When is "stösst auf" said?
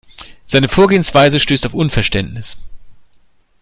1.39-1.75